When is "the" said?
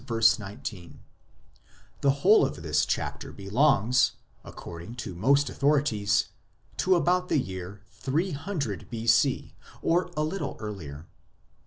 2.01-2.09, 7.29-7.37